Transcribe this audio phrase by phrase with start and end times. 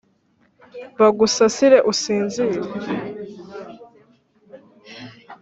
[0.99, 2.57] Bagusasire usinzire